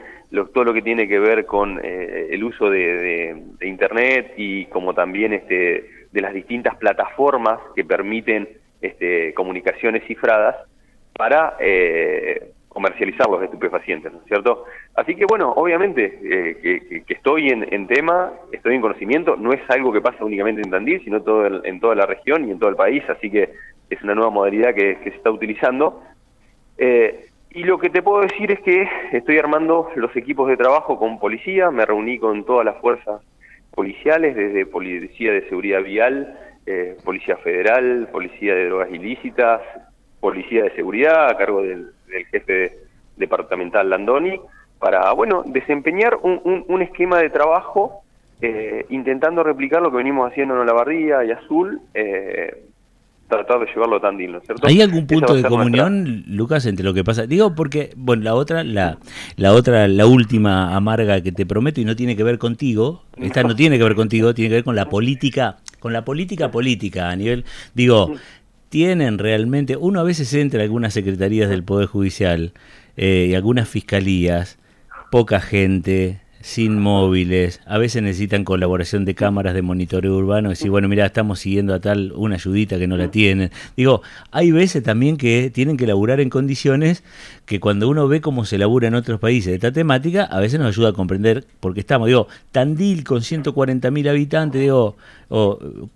todo 0.52 0.64
lo 0.64 0.74
que 0.74 0.82
tiene 0.82 1.06
que 1.08 1.18
ver 1.18 1.46
con 1.46 1.80
eh, 1.82 2.28
el 2.30 2.44
uso 2.44 2.68
de, 2.68 3.42
Internet 3.62 4.34
y 4.36 4.66
como 4.66 4.92
también 4.92 5.32
este, 5.32 5.88
de 6.12 6.20
las 6.20 6.34
distintas 6.34 6.76
plataformas 6.76 7.58
que 7.74 7.84
permiten 7.84 8.48
este, 8.82 9.32
comunicaciones 9.34 10.02
cifradas 10.06 10.56
para 11.14 11.56
eh, 11.60 12.52
comercializar 12.76 13.26
los 13.30 13.42
estupefacientes, 13.42 14.12
¿no 14.12 14.18
es 14.18 14.26
cierto? 14.26 14.64
Así 14.94 15.14
que 15.14 15.24
bueno, 15.24 15.50
obviamente 15.56 16.20
eh, 16.22 17.02
que, 17.06 17.14
estoy 17.14 17.48
en, 17.48 17.86
tema, 17.86 18.32
estoy 18.52 18.74
en 18.74 18.82
conocimiento, 18.82 19.34
no 19.34 19.54
es 19.54 19.62
algo 19.70 19.94
que 19.94 20.02
pasa 20.02 20.22
únicamente 20.22 20.60
en 20.60 20.70
Tandil, 20.70 21.02
sino 21.02 21.22
todo 21.22 21.64
en 21.64 21.80
toda 21.80 21.94
la 21.94 22.04
región 22.04 22.46
y 22.46 22.50
en 22.50 22.58
todo 22.58 22.68
el 22.68 22.76
país, 22.76 23.02
así 23.08 23.30
que 23.30 23.48
es 23.88 24.02
una 24.02 24.14
nueva 24.14 24.30
modalidad 24.30 24.74
que, 24.74 24.98
se 25.02 25.08
está 25.08 25.30
utilizando. 25.30 26.02
Eh, 26.76 27.30
y 27.52 27.64
lo 27.64 27.78
que 27.78 27.88
te 27.88 28.02
puedo 28.02 28.20
decir 28.20 28.52
es 28.52 28.60
que 28.60 28.86
estoy 29.12 29.38
armando 29.38 29.88
los 29.96 30.14
equipos 30.14 30.46
de 30.46 30.58
trabajo 30.58 30.98
con 30.98 31.18
policía, 31.18 31.70
me 31.70 31.86
reuní 31.86 32.18
con 32.18 32.44
todas 32.44 32.66
las 32.66 32.76
fuerzas 32.76 33.22
policiales, 33.70 34.36
desde 34.36 34.66
Policía 34.66 35.32
de 35.32 35.48
Seguridad 35.48 35.82
Vial, 35.82 36.38
eh, 36.66 36.98
Policía 37.02 37.38
Federal, 37.38 38.10
Policía 38.12 38.54
de 38.54 38.66
Drogas 38.66 38.92
Ilícitas, 38.92 39.62
Policía 40.20 40.64
de 40.64 40.74
Seguridad 40.74 41.30
a 41.30 41.38
cargo 41.38 41.62
del 41.62 41.95
del 42.08 42.26
jefe 42.26 42.78
departamental 43.16 43.88
Landoni, 43.88 44.40
para, 44.78 45.12
bueno, 45.12 45.42
desempeñar 45.46 46.18
un, 46.22 46.64
un, 46.68 46.82
esquema 46.82 47.18
de 47.18 47.30
trabajo 47.30 48.02
eh, 48.42 48.84
intentando 48.90 49.42
replicar 49.42 49.80
lo 49.80 49.90
que 49.90 49.96
venimos 49.96 50.30
haciendo 50.30 50.54
en 50.54 50.60
Olavarría 50.60 51.24
y 51.24 51.30
Azul, 51.30 51.80
eh, 51.94 52.62
tratar 53.28 53.60
de 53.60 53.66
llevarlo 53.66 54.00
tan 54.00 54.16
digno, 54.16 54.40
¿cierto? 54.40 54.66
¿Hay 54.66 54.80
algún 54.80 55.06
punto 55.06 55.34
de 55.34 55.42
comunión, 55.42 56.24
Lucas, 56.28 56.66
entre 56.66 56.84
lo 56.84 56.94
que 56.94 57.04
pasa? 57.04 57.26
Digo 57.26 57.54
porque, 57.54 57.90
bueno, 57.96 58.22
la 58.22 58.34
otra, 58.34 58.62
la, 58.62 58.98
la 59.36 59.52
otra, 59.52 59.88
la 59.88 60.06
última 60.06 60.76
amarga 60.76 61.20
que 61.22 61.32
te 61.32 61.46
prometo 61.46 61.80
y 61.80 61.84
no 61.84 61.96
tiene 61.96 62.16
que 62.16 62.22
ver 62.22 62.38
contigo, 62.38 63.02
esta 63.16 63.42
no 63.42 63.56
tiene 63.56 63.78
que 63.78 63.84
ver 63.84 63.94
contigo, 63.94 64.34
tiene 64.34 64.50
que 64.50 64.54
ver 64.56 64.64
con 64.64 64.76
la 64.76 64.88
política, 64.88 65.56
con 65.80 65.92
la 65.92 66.04
política 66.04 66.50
política 66.50 67.10
a 67.10 67.16
nivel, 67.16 67.44
digo, 67.74 68.12
tienen 68.76 69.16
realmente, 69.16 69.78
uno 69.78 70.00
a 70.00 70.02
veces 70.02 70.34
entra 70.34 70.60
a 70.60 70.64
algunas 70.64 70.92
secretarías 70.92 71.48
del 71.48 71.64
Poder 71.64 71.86
Judicial 71.86 72.52
eh, 72.98 73.28
y 73.30 73.34
algunas 73.34 73.70
fiscalías, 73.70 74.58
poca 75.10 75.40
gente, 75.40 76.20
sin 76.42 76.78
móviles, 76.78 77.62
a 77.64 77.78
veces 77.78 78.02
necesitan 78.02 78.44
colaboración 78.44 79.06
de 79.06 79.14
cámaras 79.14 79.54
de 79.54 79.62
monitoreo 79.62 80.14
urbano, 80.14 80.50
y 80.50 80.52
decir, 80.52 80.70
bueno, 80.70 80.88
mira, 80.88 81.06
estamos 81.06 81.40
siguiendo 81.40 81.72
a 81.72 81.80
tal 81.80 82.12
una 82.16 82.34
ayudita 82.34 82.78
que 82.78 82.86
no 82.86 82.98
la 82.98 83.10
tienen. 83.10 83.50
Digo, 83.78 84.02
hay 84.30 84.50
veces 84.50 84.82
también 84.82 85.16
que 85.16 85.50
tienen 85.50 85.78
que 85.78 85.86
laburar 85.86 86.20
en 86.20 86.28
condiciones 86.28 87.02
que 87.46 87.60
cuando 87.60 87.88
uno 87.88 88.08
ve 88.08 88.20
cómo 88.20 88.44
se 88.44 88.58
labura 88.58 88.88
en 88.88 88.94
otros 88.94 89.18
países 89.18 89.52
de 89.52 89.54
esta 89.54 89.72
temática, 89.72 90.24
a 90.24 90.38
veces 90.38 90.60
nos 90.60 90.68
ayuda 90.68 90.90
a 90.90 90.92
comprender 90.92 91.46
por 91.60 91.72
qué 91.72 91.80
estamos. 91.80 92.08
Digo, 92.08 92.28
Tandil 92.52 93.04
con 93.04 93.22
140.000 93.22 94.10
habitantes, 94.10 94.60
digo, 94.60 94.98
o 95.30 95.88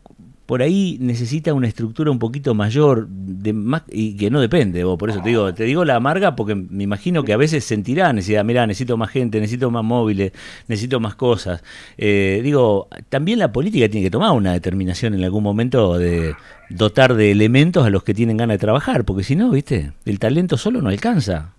por 0.50 0.62
ahí 0.62 0.98
necesita 1.00 1.54
una 1.54 1.68
estructura 1.68 2.10
un 2.10 2.18
poquito 2.18 2.56
mayor 2.56 3.06
de 3.06 3.52
más, 3.52 3.84
y 3.88 4.16
que 4.16 4.30
no 4.30 4.40
depende, 4.40 4.82
vos, 4.82 4.98
por 4.98 5.08
eso 5.08 5.22
te 5.22 5.28
digo, 5.28 5.54
te 5.54 5.62
digo 5.62 5.84
la 5.84 5.94
amarga 5.94 6.34
porque 6.34 6.56
me 6.56 6.82
imagino 6.82 7.22
que 7.22 7.32
a 7.32 7.36
veces 7.36 7.62
sentirá 7.62 8.12
necesidad, 8.12 8.44
mira, 8.44 8.66
necesito 8.66 8.96
más 8.96 9.10
gente, 9.10 9.38
necesito 9.38 9.70
más 9.70 9.84
móviles, 9.84 10.32
necesito 10.66 10.98
más 10.98 11.14
cosas. 11.14 11.62
Eh, 11.96 12.40
digo, 12.42 12.88
también 13.08 13.38
la 13.38 13.52
política 13.52 13.88
tiene 13.88 14.04
que 14.04 14.10
tomar 14.10 14.32
una 14.32 14.52
determinación 14.52 15.14
en 15.14 15.22
algún 15.22 15.44
momento 15.44 15.96
de 15.96 16.34
dotar 16.68 17.14
de 17.14 17.30
elementos 17.30 17.86
a 17.86 17.90
los 17.90 18.02
que 18.02 18.12
tienen 18.12 18.36
ganas 18.36 18.54
de 18.54 18.58
trabajar, 18.58 19.04
porque 19.04 19.22
si 19.22 19.36
no, 19.36 19.50
viste, 19.50 19.92
el 20.04 20.18
talento 20.18 20.56
solo 20.56 20.82
no 20.82 20.88
alcanza. 20.88 21.54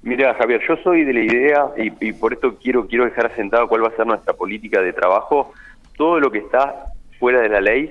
Mira, 0.00 0.32
Javier, 0.32 0.62
yo 0.66 0.78
soy 0.82 1.04
de 1.04 1.12
la 1.12 1.20
idea, 1.20 1.66
y, 1.76 2.12
por 2.14 2.32
esto 2.32 2.56
quiero, 2.56 2.86
quiero 2.86 3.04
dejar 3.04 3.26
asentado 3.26 3.68
cuál 3.68 3.84
va 3.84 3.88
a 3.88 3.96
ser 3.96 4.06
nuestra 4.06 4.32
política 4.32 4.80
de 4.80 4.94
trabajo, 4.94 5.52
todo 5.94 6.18
lo 6.20 6.30
que 6.30 6.38
está 6.38 6.91
fuera 7.22 7.40
de 7.40 7.48
la 7.48 7.60
ley 7.60 7.88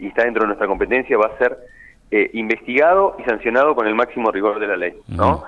y 0.00 0.08
está 0.08 0.24
dentro 0.24 0.42
de 0.42 0.48
nuestra 0.48 0.66
competencia 0.66 1.16
va 1.16 1.26
a 1.26 1.38
ser 1.38 1.56
eh, 2.10 2.30
investigado 2.32 3.14
y 3.16 3.22
sancionado 3.22 3.76
con 3.76 3.86
el 3.86 3.94
máximo 3.94 4.32
rigor 4.32 4.58
de 4.58 4.66
la 4.66 4.76
ley, 4.76 4.94
¿no? 5.06 5.44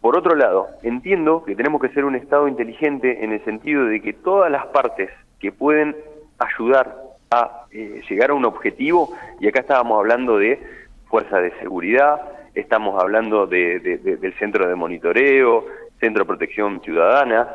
Por 0.00 0.16
otro 0.16 0.36
lado, 0.36 0.68
entiendo 0.84 1.42
que 1.44 1.56
tenemos 1.56 1.82
que 1.82 1.88
ser 1.88 2.04
un 2.04 2.14
Estado 2.14 2.46
inteligente 2.46 3.24
en 3.24 3.32
el 3.32 3.44
sentido 3.44 3.86
de 3.86 4.00
que 4.00 4.12
todas 4.12 4.52
las 4.52 4.66
partes 4.66 5.10
que 5.40 5.50
pueden 5.50 5.96
ayudar 6.38 6.96
a 7.32 7.64
eh, 7.72 8.02
llegar 8.08 8.30
a 8.30 8.34
un 8.34 8.44
objetivo, 8.44 9.12
y 9.40 9.48
acá 9.48 9.62
estábamos 9.62 9.98
hablando 9.98 10.38
de 10.38 10.62
fuerza 11.08 11.40
de 11.40 11.50
seguridad, 11.58 12.20
estamos 12.54 13.02
hablando 13.02 13.48
de, 13.48 13.80
del 13.80 14.32
centro 14.34 14.68
de 14.68 14.76
monitoreo, 14.76 15.64
centro 15.98 16.22
de 16.22 16.28
protección 16.28 16.80
ciudadana, 16.82 17.48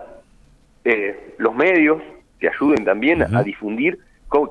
eh, 0.84 1.36
los 1.38 1.56
medios 1.56 2.02
que 2.38 2.50
ayuden 2.50 2.84
también 2.84 3.24
a 3.34 3.44
difundir 3.44 3.98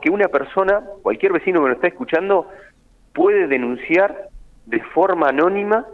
que 0.03 0.11
una 0.11 0.29
persona, 0.29 0.83
cualquier 1.03 1.33
vecino 1.33 1.63
que 1.63 1.69
nos 1.69 1.77
está 1.77 1.89
escuchando, 1.89 2.49
puede 3.15 3.47
denunciar 3.47 4.29
de 4.67 4.81
forma 4.95 5.29
anónima, 5.29 5.87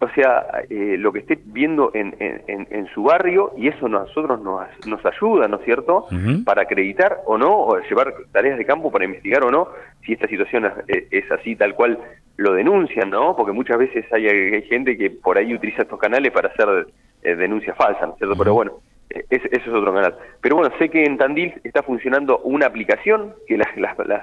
o 0.00 0.08
sea, 0.10 0.64
eh, 0.68 0.96
lo 0.98 1.12
que 1.12 1.20
esté 1.20 1.38
viendo 1.44 1.92
en, 1.94 2.16
en, 2.18 2.86
su 2.92 3.04
barrio, 3.04 3.52
y 3.56 3.68
eso 3.68 3.88
nosotros 3.88 4.42
nos, 4.42 4.66
nos 4.86 5.00
ayuda, 5.06 5.46
¿no 5.46 5.58
es 5.58 5.64
cierto?, 5.64 6.06
para 6.44 6.62
acreditar 6.62 7.20
o 7.24 7.38
no, 7.38 7.56
o 7.56 7.78
llevar 7.78 8.12
tareas 8.32 8.58
de 8.58 8.64
campo 8.64 8.90
para 8.90 9.04
investigar 9.04 9.44
o 9.44 9.50
no, 9.50 9.68
si 10.04 10.14
esta 10.14 10.26
situación 10.26 10.72
es 10.88 11.30
así 11.30 11.54
tal 11.54 11.76
cual 11.76 11.98
lo 12.36 12.52
denuncian, 12.54 13.10
¿no? 13.10 13.36
Porque 13.36 13.52
muchas 13.52 13.78
veces 13.78 14.04
hay, 14.12 14.62
gente 14.62 14.96
que 14.98 15.10
por 15.10 15.38
ahí 15.38 15.54
utiliza 15.54 15.82
estos 15.82 16.00
canales 16.00 16.32
para 16.32 16.48
hacer 16.48 16.88
eh, 17.22 17.36
denuncias 17.36 17.76
falsas, 17.76 18.02
¿no 18.02 18.12
es 18.14 18.18
cierto? 18.18 18.36
Pero 18.36 18.54
bueno, 18.54 18.72
ese, 19.30 19.48
es 19.50 19.68
otro 19.68 19.92
canal. 19.92 20.14
Pero 20.40 20.56
bueno, 20.56 20.74
sé 20.78 20.88
que 20.88 21.04
en 21.04 21.18
Tandil 21.18 21.54
está 21.64 21.82
funcionando 21.82 22.38
una 22.38 22.66
aplicación 22.66 23.34
que 23.46 23.58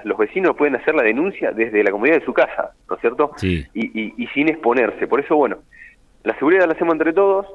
los 0.04 0.18
vecinos 0.18 0.56
pueden 0.56 0.76
hacer 0.76 0.94
la 0.94 1.02
denuncia 1.02 1.52
desde 1.52 1.82
la 1.82 1.90
comunidad 1.90 2.18
de 2.18 2.24
su 2.24 2.32
casa, 2.32 2.72
¿no 2.88 2.96
es 2.96 3.00
cierto? 3.00 3.32
Sí. 3.36 3.66
Y, 3.74 4.26
sin 4.34 4.48
exponerse. 4.48 5.06
Por 5.06 5.20
eso, 5.20 5.36
bueno, 5.36 5.58
la 6.24 6.34
seguridad 6.38 6.66
la 6.66 6.74
hacemos 6.74 6.94
entre 6.94 7.12
todos. 7.12 7.46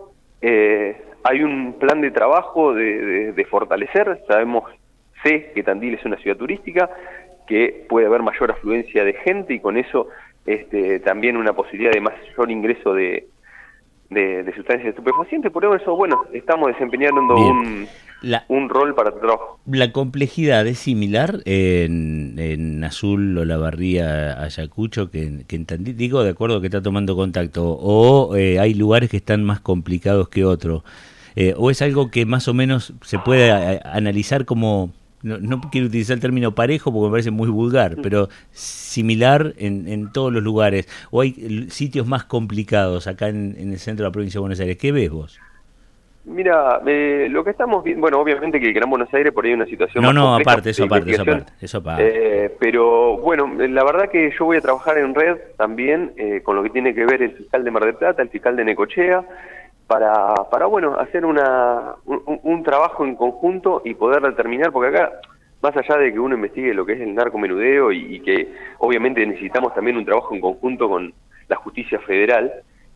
Eh, 0.41 0.95
hay 1.23 1.41
un 1.41 1.73
plan 1.79 2.01
de 2.01 2.11
trabajo 2.11 2.73
de, 2.73 3.31
de 3.31 3.45
fortalecer. 3.45 4.21
Sabemos, 4.27 4.63
sé 5.23 5.51
que 5.53 5.63
Tandil 5.63 5.95
es 5.95 6.05
una 6.05 6.17
ciudad 6.17 6.37
turística, 6.37 6.89
que 7.47 7.85
puede 7.87 8.07
haber 8.07 8.23
mayor 8.23 8.51
afluencia 8.51 9.03
de 9.03 9.13
gente 9.13 9.53
y 9.53 9.59
con 9.59 9.77
eso 9.77 10.09
este, 10.45 10.99
también 10.99 11.37
una 11.37 11.53
posibilidad 11.53 11.91
de 11.91 12.01
mayor 12.01 12.51
ingreso 12.51 12.93
de, 12.93 13.27
de, 14.09 14.53
sustancias 14.55 14.89
estupefacientes. 14.89 15.51
Por 15.51 15.65
eso, 15.75 15.95
bueno, 15.95 16.23
estamos 16.33 16.69
desempeñando 16.69 17.21
un, 17.35 17.87
un 18.47 18.69
rol 18.69 18.95
para 18.95 19.11
tu 19.11 19.19
trabajo. 19.19 19.59
¿La 19.65 19.91
complejidad 19.91 20.65
es 20.67 20.79
similar 20.79 21.39
en, 21.45 22.35
en 22.37 22.83
Azul 22.83 23.37
o 23.37 23.45
la 23.45 23.57
Barría 23.57 24.41
Ayacucho 24.41 25.09
que, 25.09 25.45
que 25.47 25.55
en 25.55 25.65
Tandil? 25.65 25.97
Digo, 25.97 26.23
de 26.23 26.31
acuerdo 26.31 26.61
que 26.61 26.67
está 26.67 26.81
tomando 26.81 27.15
contacto. 27.15 27.77
¿O 27.79 28.35
eh, 28.35 28.59
hay 28.59 28.73
lugares 28.73 29.09
que 29.09 29.17
están 29.17 29.43
más 29.43 29.59
complicados 29.59 30.29
que 30.29 30.45
otros? 30.45 30.83
Eh, 31.35 31.53
¿O 31.57 31.69
es 31.69 31.81
algo 31.81 32.11
que 32.11 32.25
más 32.25 32.47
o 32.47 32.53
menos 32.53 32.93
se 33.01 33.19
puede 33.19 33.51
analizar 33.51 34.45
como 34.45 34.91
no, 35.25 35.61
quiero 35.71 35.87
utilizar 35.87 36.15
el 36.15 36.21
término 36.21 36.53
parejo 36.53 36.93
porque 36.93 37.05
me 37.05 37.11
parece 37.11 37.31
muy 37.31 37.49
vulgar, 37.49 37.97
mm. 37.97 38.01
pero 38.01 38.29
similar 38.51 39.53
en, 39.57 39.87
en 39.87 40.11
todos 40.11 40.31
los 40.31 40.43
lugares. 40.43 40.87
¿O 41.11 41.21
hay 41.21 41.67
sitios 41.69 42.07
más 42.07 42.25
complicados 42.25 43.07
acá 43.07 43.29
en, 43.29 43.55
el 43.57 43.79
centro 43.79 44.03
de 44.03 44.09
la 44.09 44.13
provincia 44.13 44.37
de 44.37 44.41
Buenos 44.41 44.59
Aires? 44.59 44.77
¿Qué 44.77 44.91
ves 44.91 45.09
vos? 45.09 45.39
Mira, 46.25 46.81
eh, 46.87 47.27
lo 47.29 47.43
que 47.43 47.51
estamos 47.51 47.83
viendo, 47.83 48.01
bueno, 48.01 48.19
obviamente 48.19 48.59
que 48.59 48.67
el 48.67 48.73
Gran 48.73 48.89
Buenos 48.89 49.13
Aires 49.13 49.31
por 49.31 49.45
ahí 49.45 49.51
hay 49.51 49.55
una 49.55 49.67
situación 49.67 50.03
no, 50.03 50.11
no, 50.11 50.35
aparte, 50.35 50.71
eso 50.71 50.85
aparte, 50.85 51.11
eso 51.11 51.21
aparte, 51.21 51.53
eso 51.61 51.77
aparte. 51.77 52.45
Eh, 52.45 52.51
pero 52.59 53.17
bueno, 53.17 53.47
la 53.59 53.83
verdad 53.83 54.09
que 54.09 54.31
yo 54.31 54.45
voy 54.45 54.57
a 54.57 54.61
trabajar 54.61 54.97
en 54.97 55.13
red 55.13 55.37
también 55.55 56.13
eh, 56.17 56.41
con 56.41 56.55
lo 56.55 56.63
que 56.63 56.71
tiene 56.71 56.95
que 56.95 57.05
ver 57.05 57.21
el 57.21 57.33
fiscal 57.33 57.63
de 57.63 57.69
Mar 57.69 57.85
del 57.85 57.95
Plata, 57.95 58.23
el 58.23 58.29
fiscal 58.29 58.55
de 58.55 58.65
Necochea, 58.65 59.23
para, 59.87 60.33
para 60.49 60.65
bueno, 60.65 60.97
hacer 60.99 61.25
una, 61.25 61.95
un, 62.05 62.63
trabajo 62.63 63.05
en 63.05 63.15
conjunto 63.15 63.81
y 63.85 63.93
poder 63.93 64.21
determinar, 64.21 64.71
porque 64.71 64.95
acá, 64.95 65.11
más 65.61 65.75
allá 65.77 65.97
de 65.97 66.11
que 66.11 66.19
uno 66.19 66.35
investigue 66.35 66.73
lo 66.73 66.85
que 66.85 66.93
es 66.93 67.01
el 67.01 67.13
narcomenudeo 67.13 67.91
y, 67.91 68.15
y 68.15 68.19
que 68.21 68.51
obviamente 68.79 69.25
necesitamos 69.25 69.73
también 69.73 69.97
un 69.97 70.05
trabajo 70.05 70.33
en 70.33 70.41
conjunto 70.41 70.89
con 70.89 71.13
la 71.47 71.55
justicia 71.57 71.99
federal, 71.99 72.51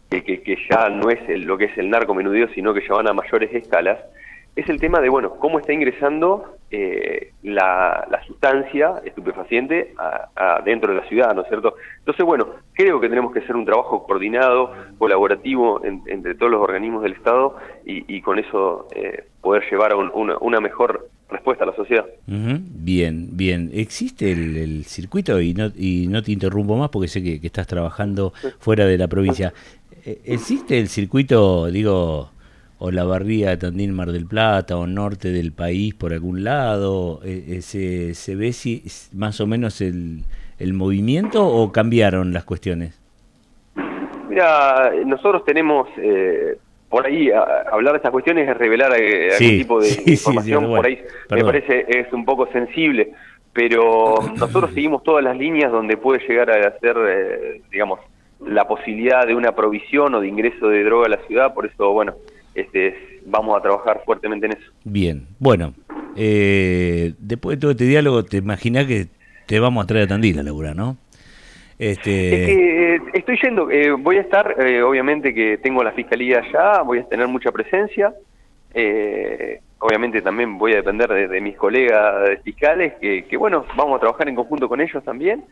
que, 0.09 0.23
que, 0.23 0.41
que 0.41 0.57
ya 0.69 0.89
no 0.89 1.09
es 1.09 1.19
el, 1.29 1.43
lo 1.43 1.57
que 1.57 1.65
es 1.65 1.77
el 1.77 1.89
narcomenudeo, 1.89 2.47
sino 2.55 2.73
que 2.73 2.81
ya 2.87 2.95
van 2.95 3.07
a 3.07 3.13
mayores 3.13 3.53
escalas, 3.53 3.99
es 4.55 4.69
el 4.69 4.79
tema 4.79 4.99
de, 4.99 5.09
bueno, 5.09 5.35
cómo 5.39 5.59
está 5.59 5.73
ingresando 5.73 6.57
eh, 6.71 7.31
la, 7.43 8.07
sustancia 8.27 9.01
estupefaciente 9.03 9.93
a, 9.97 10.61
dentro 10.63 10.93
de 10.93 11.01
la 11.01 11.07
ciudad, 11.07 11.33
¿no 11.33 11.41
es 11.41 11.47
cierto? 11.47 11.75
Entonces, 11.99 12.25
bueno, 12.25 12.47
creo 12.73 12.99
que 12.99 13.09
tenemos 13.09 13.33
que 13.33 13.39
hacer 13.39 13.55
un 13.55 13.65
trabajo 13.65 14.03
coordinado, 14.03 14.71
colaborativo 14.97 15.81
entre 15.83 16.35
todos 16.35 16.51
los 16.51 16.61
organismos 16.61 17.01
del 17.01 17.13
Estado 17.13 17.55
y, 17.85 18.21
con 18.21 18.37
eso 18.37 18.87
eh, 18.95 19.25
poder 19.41 19.63
llevar 19.69 19.93
a 19.93 19.95
una, 19.95 20.59
mejor 20.59 21.09
respuesta 21.29 21.63
a 21.63 21.67
la 21.67 21.75
sociedad. 21.75 22.05
Bien, 22.27 23.29
bien. 23.31 23.71
¿Existe 23.73 24.31
el, 24.31 24.83
circuito? 24.85 25.41
Y 25.41 25.53
no, 25.53 25.71
y 25.75 26.07
no 26.07 26.21
te 26.21 26.31
interrumpo 26.31 26.75
más 26.75 26.89
porque 26.89 27.07
sé 27.07 27.23
que, 27.23 27.41
que 27.41 27.47
estás 27.47 27.67
trabajando 27.67 28.33
fuera 28.59 28.85
de 28.85 28.97
la 28.97 29.07
provincia. 29.07 29.53
Eh, 30.05 30.21
¿Existe 30.23 30.79
el 30.79 30.87
circuito, 30.87 31.65
digo 31.65 32.29
o 32.79 32.91
la 32.91 33.03
barría 33.03 33.49
de 33.49 33.57
Tandil 33.57 33.91
Mar 33.91 34.11
del 34.11 34.25
Plata 34.25 34.77
o 34.77 34.87
norte 34.87 35.31
del 35.31 35.51
país 35.51 35.93
por 35.93 36.13
algún 36.13 36.43
lado? 36.43 37.19
Eh, 37.23 37.43
eh, 37.49 37.61
¿Se, 37.61 38.13
se 38.15 38.35
ve 38.35 38.53
si 38.53 38.83
más 39.13 39.39
o 39.41 39.47
menos 39.47 39.81
el, 39.81 40.23
el 40.57 40.73
movimiento 40.73 41.45
o 41.45 41.71
cambiaron 41.71 42.33
las 42.33 42.45
cuestiones? 42.45 42.99
Mira, 44.29 44.91
nosotros 45.05 45.43
tenemos 45.43 45.89
eh, 45.97 46.57
por 46.87 47.05
ahí 47.05 47.29
hablar 47.71 47.93
de 47.93 47.97
estas 47.97 48.11
cuestiones 48.11 48.47
es 48.47 48.57
revelar 48.57 48.93
algún 48.93 49.37
tipo 49.37 49.81
de 49.81 49.89
información 50.05 50.65
por 50.65 50.85
ahí 50.85 51.03
me 51.29 51.43
parece 51.43 51.85
es 51.87 52.11
un 52.13 52.25
poco 52.25 52.47
sensible, 52.51 53.11
pero 53.51 54.15
nosotros 54.37 54.71
seguimos 54.73 55.03
todas 55.03 55.23
las 55.23 55.35
líneas 55.35 55.71
donde 55.71 55.97
puede 55.97 56.25
llegar 56.27 56.49
a 56.49 56.79
ser, 56.79 57.61
digamos, 57.71 57.99
la 58.45 58.67
posibilidad 58.67 59.27
de 59.27 59.35
una 59.35 59.53
provisión 59.53 60.15
o 60.15 60.21
de 60.21 60.27
ingreso 60.27 60.67
de 60.67 60.83
droga 60.83 61.07
a 61.07 61.09
la 61.09 61.27
ciudad, 61.27 61.53
por 61.53 61.65
eso, 61.65 61.91
bueno, 61.91 62.13
este, 62.55 63.21
vamos 63.25 63.57
a 63.57 63.61
trabajar 63.61 64.01
fuertemente 64.05 64.47
en 64.47 64.53
eso. 64.53 64.71
Bien, 64.83 65.27
bueno, 65.39 65.73
eh, 66.15 67.13
después 67.19 67.57
de 67.57 67.61
todo 67.61 67.71
este 67.71 67.85
diálogo, 67.85 68.23
te 68.23 68.37
imaginas 68.37 68.85
que 68.85 69.07
te 69.45 69.59
vamos 69.59 69.83
a 69.83 69.87
traer 69.87 70.05
a 70.05 70.07
Tandil 70.07 70.39
a 70.39 70.43
laburar, 70.43 70.75
¿no? 70.75 70.97
Este... 71.77 72.95
Eh, 72.95 73.01
estoy 73.13 73.39
yendo, 73.41 73.71
eh, 73.71 73.91
voy 73.91 74.17
a 74.17 74.21
estar, 74.21 74.53
obviamente 74.83 75.33
que 75.33 75.57
tengo 75.59 75.83
la 75.83 75.93
fiscalía 75.93 76.39
allá, 76.39 76.81
voy 76.81 76.99
a 76.99 77.07
tener 77.07 77.27
mucha 77.27 77.51
presencia, 77.51 78.13
obviamente 79.79 80.21
también 80.21 80.57
voy 80.57 80.73
a 80.73 80.77
depender 80.77 81.29
de, 81.29 81.41
mis 81.41 81.55
colegas 81.55 82.37
fiscales, 82.43 82.93
que, 82.99 83.23
que, 83.25 83.37
bueno, 83.37 83.65
vamos 83.77 83.95
a 83.95 83.99
trabajar 84.01 84.27
en 84.27 84.35
conjunto 84.35 84.67
con 84.67 84.81
ellos 84.81 85.01
también, 85.05 85.45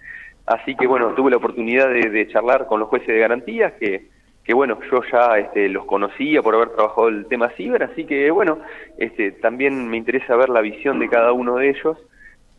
así 0.46 0.76
que 0.76 0.86
bueno, 0.86 1.14
tuve 1.16 1.32
la 1.32 1.38
oportunidad 1.38 1.88
de, 1.88 2.10
de 2.10 2.28
charlar 2.28 2.68
con 2.68 2.82
los 2.82 2.90
jueces 2.90 3.08
de 3.08 3.20
garantías, 3.20 3.72
que 3.80 4.17
que 4.48 4.54
bueno, 4.54 4.80
yo 4.90 5.02
ya 5.12 5.38
este, 5.38 5.68
los 5.68 5.84
conocía 5.84 6.42
por 6.42 6.56
haber 6.56 6.70
trabajado 6.70 7.10
el 7.10 7.26
tema 7.26 7.50
ciber, 7.58 7.84
así 7.84 8.06
que 8.06 8.32
bueno, 8.32 8.60
este, 8.98 9.34
también 9.34 9.90
me 9.90 9.98
interesa 9.98 10.38
ver 10.38 10.48
la 10.48 10.62
visión 10.62 11.00
de 11.00 11.10
cada 11.10 11.34
uno 11.34 11.58
de 11.58 11.72
ellos 11.72 11.98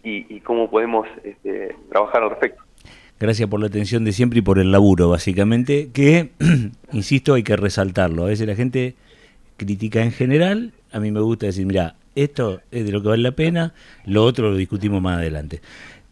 y, 0.05 0.41
cómo 0.41 0.71
podemos 0.71 1.09
este, 1.25 1.75
trabajar 1.91 2.23
al 2.23 2.31
respecto. 2.31 2.63
Gracias 3.19 3.49
por 3.49 3.61
la 3.61 3.67
atención 3.67 4.05
de 4.05 4.13
siempre 4.13 4.41
y 4.41 4.43
por 4.43 4.59
el 4.59 4.71
laburo, 4.71 5.09
básicamente, 5.09 5.89
que, 5.93 6.29
insisto, 6.93 7.35
hay 7.35 7.43
que 7.43 7.57
resaltarlo. 7.57 8.25
A 8.25 8.29
veces 8.29 8.47
la 8.47 8.55
gente 8.55 8.95
critica 9.57 10.03
en 10.03 10.13
general, 10.13 10.73
a 10.93 11.01
mí 11.01 11.11
me 11.11 11.21
gusta 11.21 11.47
decir, 11.47 11.65
mira, 11.65 11.95
esto 12.15 12.61
es 12.71 12.85
de 12.85 12.93
lo 12.93 13.01
que 13.01 13.09
vale 13.09 13.23
la 13.23 13.33
pena, 13.33 13.73
lo 14.05 14.25
otro 14.25 14.51
lo 14.51 14.57
discutimos 14.57 15.01
más 15.01 15.19
adelante. 15.19 15.63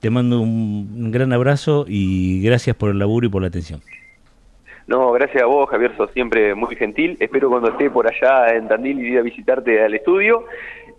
Te 0.01 0.09
mando 0.09 0.41
un 0.41 1.11
gran 1.11 1.35
abrazo 1.35 1.85
y 1.87 2.41
gracias 2.43 2.77
por 2.77 2.91
el 2.91 2.99
laburo 2.99 3.27
y 3.27 3.31
por 3.31 3.43
la 3.43 3.49
atención. 3.49 3.83
No, 4.87 5.13
gracias 5.13 5.43
a 5.43 5.47
vos, 5.47 5.69
Javier, 5.69 5.97
sos 5.97 6.11
siempre 6.13 6.55
muy 6.55 6.77
gentil. 6.77 7.17
Espero 7.19 7.49
cuando 7.51 7.71
esté 7.71 7.91
por 7.91 8.07
allá 8.07 8.55
en 8.55 8.69
Tandil 8.69 9.01
ir 9.01 9.19
a 9.19 9.23
visitarte 9.23 9.83
al 9.83 9.95
estudio. 9.95 10.45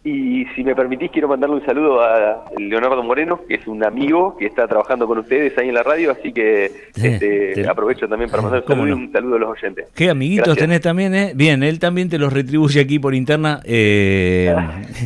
Y 0.03 0.46
si 0.56 0.63
me 0.63 0.74
permitís, 0.74 1.12
quiero 1.12 1.27
mandarle 1.27 1.58
un 1.58 1.65
saludo 1.65 2.01
a 2.01 2.46
Leonardo 2.58 3.03
Moreno, 3.03 3.41
que 3.46 3.56
es 3.56 3.67
un 3.67 3.84
amigo 3.84 4.38
que 4.38 4.46
está 4.46 4.65
trabajando 4.65 5.06
con 5.06 5.17
ustedes 5.17 5.58
ahí 5.58 5.67
en 5.67 5.74
la 5.74 5.84
radio, 5.84 6.12
así 6.12 6.32
que 6.32 6.72
este, 6.96 7.67
aprovecho 7.67 8.08
también 8.08 8.29
para 8.29 8.41
mandar 8.41 8.62
un 8.62 8.67
saludo, 8.67 8.96
un 8.96 9.12
saludo 9.12 9.36
a 9.36 9.39
los 9.39 9.50
oyentes. 9.50 9.88
¿Qué 9.94 10.10
amiguitos 10.10 10.58
tenés 10.58 10.79
también? 10.79 11.13
Eh? 11.13 11.34
Bien, 11.36 11.62
él 11.62 11.79
también 11.79 12.08
te 12.08 12.17
los 12.20 12.32
retribuye 12.32 12.79
aquí 12.79 13.00
por 13.00 13.15
interna. 13.15 13.60
Eh, 13.65 14.56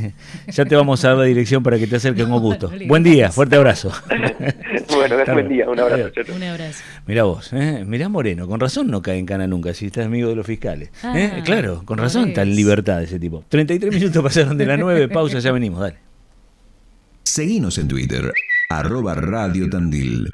ya 0.48 0.66
te 0.66 0.76
vamos 0.76 1.04
a 1.04 1.10
dar 1.10 1.18
la 1.18 1.24
dirección 1.24 1.64
para 1.64 1.80
que 1.80 1.88
te 1.88 1.96
acerques 1.96 2.28
con 2.28 2.40
gusto. 2.40 2.70
Buen 2.88 3.02
día, 3.02 3.32
fuerte 3.32 3.56
abrazo. 3.56 3.92
bueno, 4.96 5.34
buen 5.34 5.50
día, 5.50 5.70
un 5.70 5.80
abrazo. 5.80 6.12
Un 6.36 6.44
abrazo. 6.44 6.84
Mirá 7.08 7.24
vos, 7.24 7.52
¿eh? 7.54 7.84
mirá 7.86 8.10
Moreno, 8.10 8.48
con 8.48 8.60
razón 8.60 8.88
no 8.90 9.02
cae 9.02 9.18
en 9.18 9.26
cana 9.26 9.48
nunca 9.48 9.74
si 9.74 9.88
estás 9.88 10.06
amigo 10.06 10.30
de 10.30 10.36
los 10.36 10.46
fiscales. 10.46 10.90
¿eh? 11.16 11.32
Ah, 11.38 11.44
claro, 11.44 11.84
con 11.86 11.98
razón 11.98 12.30
está 12.30 12.44
en 12.44 12.56
libertad 12.56 13.02
ese 13.02 13.20
tipo. 13.20 13.44
33 13.50 13.94
minutos 13.94 14.24
pasaron 14.24 14.58
de 14.58 14.66
la 14.66 14.78
9, 14.78 15.08
pausa, 15.10 15.40
ya 15.40 15.52
venimos, 15.52 15.80
dale. 15.82 15.98
Seguimos 17.24 17.78
en 17.78 17.88
Twitter, 17.88 18.32
arroba 18.70 19.16
Radio 19.16 19.70
Tandil. 19.70 20.30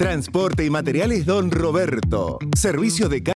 Transporte 0.00 0.64
y 0.64 0.70
materiales 0.70 1.26
Don 1.26 1.50
Roberto. 1.50 2.38
Servicio 2.56 3.10
de 3.10 3.22